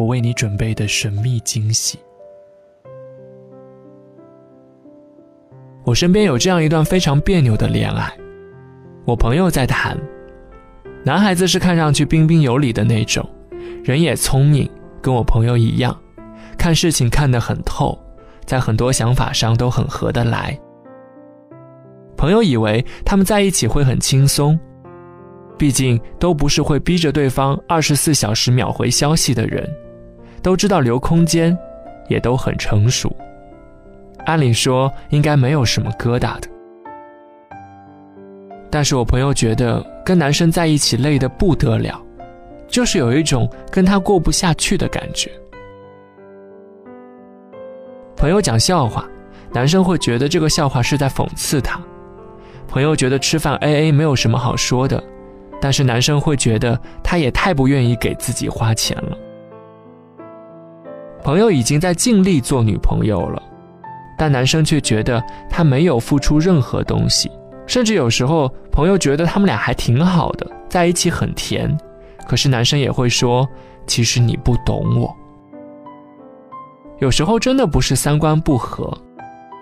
[0.00, 1.98] 我为你准备的神秘惊喜。
[5.84, 8.10] 我身边有这样一段非常别扭的恋爱，
[9.04, 9.94] 我朋友在谈，
[11.04, 13.28] 男孩子是看上去彬彬有礼的那种，
[13.84, 14.66] 人也聪明，
[15.02, 15.94] 跟我朋友一样，
[16.56, 17.98] 看事情看得很透，
[18.46, 20.58] 在很多想法上都很合得来。
[22.16, 24.58] 朋友以为他们在一起会很轻松，
[25.58, 29.68] 毕竟都不是会逼着对方二十四小时秒回消息的人，
[30.42, 31.56] 都知道留空间，
[32.08, 33.14] 也都很成熟。
[34.26, 36.48] 按理说应该没有什么疙瘩的，
[38.70, 42.00] 但是我朋友觉得跟男生在一起累得不得了，
[42.68, 45.30] 就是有一种跟他过不下去的感觉。
[48.14, 49.08] 朋友讲笑话，
[49.52, 51.80] 男生会觉得这个笑话是在讽刺他。
[52.68, 55.02] 朋友觉得吃饭 A A 没有什么好说的，
[55.60, 59.16] 但是男生会觉得他也太不愿意给自己花钱了。
[61.22, 63.42] 朋友已经在尽力做女朋友了，
[64.16, 67.30] 但男生却觉得他没有付出任何东西，
[67.66, 71.76] 甚至有时候朋友觉得他们俩还挺好的，在一起很甜，
[72.26, 73.48] 可是男生也会说
[73.86, 75.14] ：“其实你不懂我。”
[76.98, 78.96] 有时候真的不是三观不合，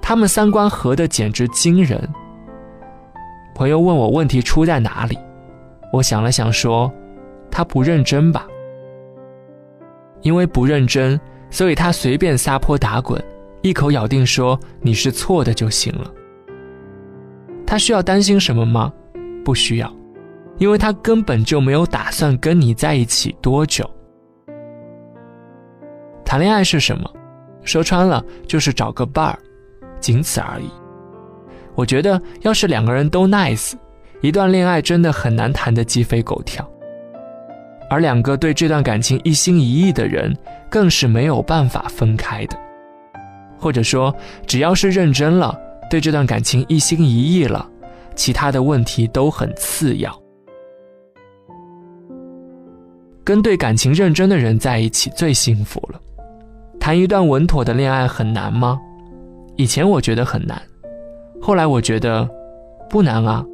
[0.00, 2.08] 他们三观合的简直惊人。
[3.54, 5.18] 朋友问我问题出在哪里，
[5.92, 6.90] 我想了想说，
[7.50, 8.46] 他不认真吧。
[10.22, 11.18] 因为不认真，
[11.50, 13.22] 所以他随便撒泼打滚，
[13.62, 16.10] 一口咬定说你是错的就行了。
[17.66, 18.92] 他需要担心什么吗？
[19.44, 19.92] 不需要，
[20.58, 23.88] 因为他根本就没有打算跟你在一起多久。
[26.24, 27.10] 谈恋爱是什么？
[27.62, 29.38] 说穿了就是找个伴儿，
[30.00, 30.70] 仅此而已。
[31.74, 33.72] 我觉得，要是两个人都 nice，
[34.20, 36.68] 一段恋爱真的很难谈得鸡飞狗跳。
[37.90, 40.34] 而两个对这段感情一心一意的人，
[40.70, 42.56] 更是没有办法分开的。
[43.58, 44.14] 或者说，
[44.46, 45.58] 只要是认真了，
[45.90, 47.68] 对这段感情一心一意了，
[48.14, 50.16] 其他的问题都很次要。
[53.24, 56.00] 跟对感情认真的人在一起最幸福了。
[56.78, 58.80] 谈一段稳妥的恋爱很难吗？
[59.56, 60.60] 以前我觉得很难。
[61.40, 62.28] 后来我觉得，
[62.88, 63.44] 不难啊，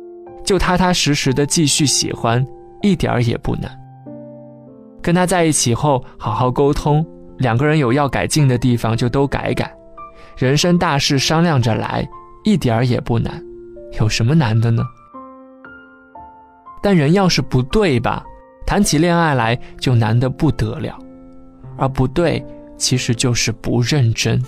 [0.45, 2.47] 就踏踏实实的继续喜欢，
[2.83, 3.86] 一点儿也不难。
[5.06, 7.06] 跟他在一起后，好好沟通，
[7.39, 9.72] 两个人有要改进的地方就都改改，
[10.37, 12.05] 人生大事商量着来，
[12.43, 13.41] 一点儿也不难，
[14.00, 14.83] 有什么难的呢？
[16.83, 18.25] 但人要是不对吧，
[18.67, 20.99] 谈起恋爱来就难的不得了，
[21.78, 22.44] 而不对，
[22.77, 24.43] 其实就是不认真。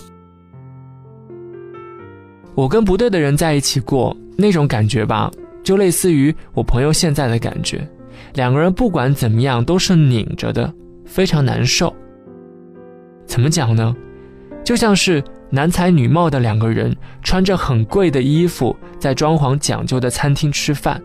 [2.57, 5.31] 我跟不对的人在一起过，那种感觉吧，
[5.63, 7.89] 就类似于我朋友现在的感觉。
[8.35, 10.73] 两个人不管怎么样都是拧着的，
[11.05, 11.95] 非常难受。
[13.27, 13.95] 怎么讲呢？
[14.65, 21.03] 就像是男才女貌的两个人，穿着很贵的衣服，在装潢讲究的餐厅吃饭。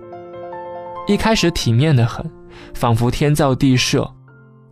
[1.07, 2.29] 一开始体面的很，
[2.73, 4.09] 仿佛天造地设，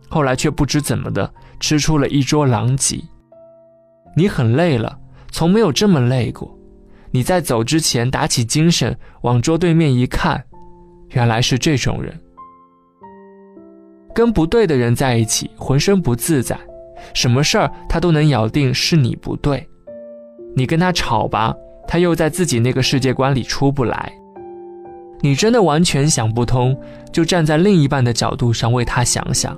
[0.08, 3.00] 后来却不知怎么的吃出了一桌狼藉。
[4.14, 4.98] 你很累了，
[5.30, 6.58] 从没有这么累过。
[7.10, 10.42] 你在走之前打起精神，往桌对面一看，
[11.10, 12.18] 原来是这种人。
[14.14, 16.58] 跟不对的人在一起，浑身不自在，
[17.14, 19.68] 什么事儿他都能咬定是你不对。
[20.54, 21.54] 你跟他吵吧，
[21.88, 24.12] 他又在自己那个世界观里出不来。
[25.20, 26.76] 你真的完全想不通，
[27.12, 29.56] 就站在另一半的角度上为他想想，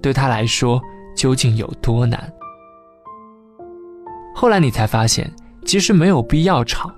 [0.00, 0.80] 对他来说
[1.16, 2.32] 究竟有多难。
[4.34, 5.30] 后来你才发现。
[5.66, 6.90] 其实没有必要吵，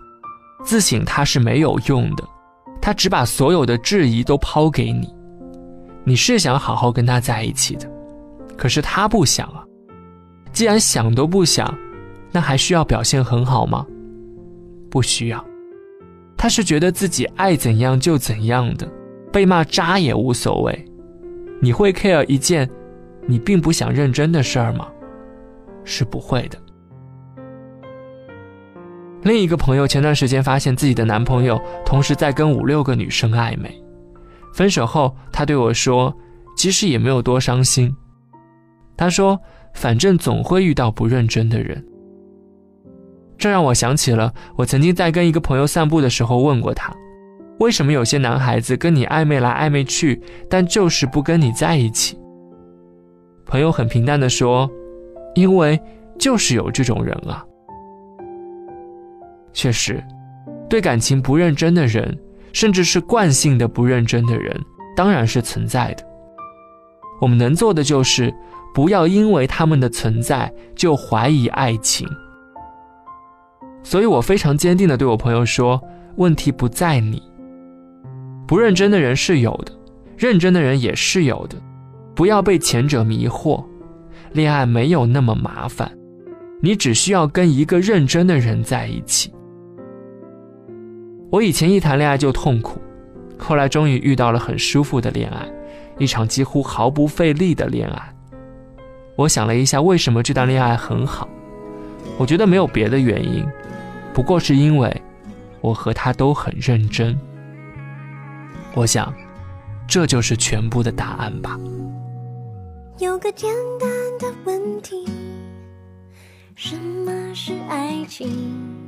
[0.65, 2.23] 自省他是没有用的，
[2.81, 5.13] 他只把所有的质疑都抛给你。
[6.05, 7.91] 你是想好好跟他在一起的，
[8.57, 9.65] 可是他不想啊。
[10.53, 11.73] 既然想都不想，
[12.33, 13.87] 那还需要表现很好吗？
[14.91, 15.45] 不需要。
[16.37, 18.89] 他是觉得自己爱怎样就怎样的，
[19.31, 20.87] 被骂渣也无所谓。
[21.61, 22.69] 你会 care 一件
[23.27, 24.89] 你并不想认真的事儿吗？
[25.85, 26.59] 是不会的。
[29.23, 33.71] 另一个朋友前段时间发现自己的男朋友同时在跟五六个女生暧昧，
[34.53, 36.15] 分手后他对我说
[36.57, 37.95] ：“其实也没有多伤心。”
[38.97, 39.39] 他说
[39.75, 41.85] ：“反正总会遇到不认真的人。
[43.39, 46.95] 这让我想起了我曾经在跟一个朋友散步的时候问过他，
[47.59, 52.19] 为什么有些男孩子跟你暧昧来暧昧去，但就是不跟你在一起？
[53.47, 54.71] 朋友很平淡的说，
[55.35, 55.81] 因为
[56.19, 57.43] 就是有这种人啊。
[59.53, 60.05] 确实，
[60.69, 62.17] 对感情不认真的人，
[62.53, 64.59] 甚至是惯性的不认真的人，
[64.97, 66.05] 当然是存在的。
[67.21, 68.35] 我们能做的就是，
[68.75, 72.09] 不要因为他们的存在就怀疑爱情。
[73.83, 75.81] 所以我非常坚定地对我朋友说
[76.17, 77.23] ：“问题不在你。
[78.47, 79.73] 不认真的人是有的，
[80.17, 81.57] 认真的人也是有的，
[82.15, 83.65] 不要被前者迷惑。
[84.33, 85.91] 恋爱没有那么麻烦，
[86.61, 89.33] 你只需要跟一个认真的人在一起。”
[91.31, 92.81] 我以前一谈恋爱就痛苦，
[93.39, 95.49] 后来终于遇到了很舒服的恋爱，
[95.97, 98.15] 一场几乎毫不费力的恋爱。
[99.15, 101.29] 我想了一下，为什么这段恋爱很好？
[102.19, 103.47] 我觉得没有别的原因，
[104.13, 105.03] 不过是因为
[105.61, 107.17] 我和他都很认真。
[108.75, 109.15] 我想，
[109.87, 111.59] 这就是全部的答案吧。
[112.99, 113.49] 有个简
[113.79, 113.89] 单
[114.19, 115.07] 的问题：
[116.57, 118.80] 什么是爱情？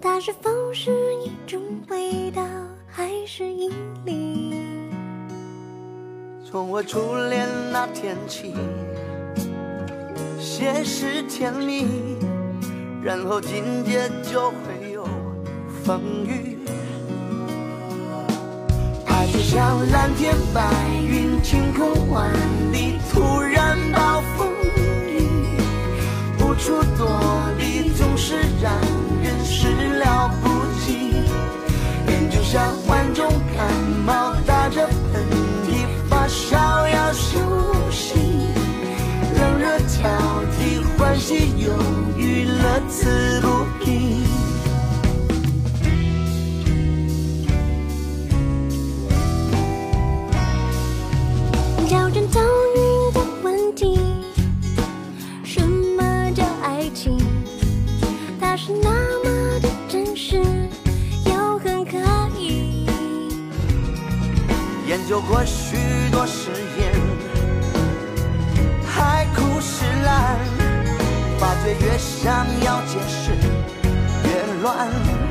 [0.00, 0.90] 它是否是
[1.24, 2.42] 一种味道，
[2.86, 3.70] 还是引
[4.04, 4.54] 力？
[6.48, 8.54] 从我初恋那天起，
[10.38, 11.86] 先是甜蜜，
[13.02, 15.06] 然后紧接就会有
[15.82, 16.58] 风雨。
[19.06, 20.70] 爱就像蓝天白
[21.02, 22.30] 云，晴空万
[22.72, 23.45] 里，突然
[42.88, 44.24] 此不疲。
[51.88, 53.98] 挑战遭遇的问题，
[55.44, 57.18] 什么叫爱情？
[58.40, 58.90] 它是那。
[59.24, 60.40] 么的真实，
[61.24, 61.96] 又很可
[62.38, 62.86] 疑。
[64.86, 65.76] 研究过许
[66.12, 66.92] 多誓言，
[68.86, 70.35] 海枯石烂，
[71.74, 73.32] 越想要解释
[74.24, 75.25] 越乱。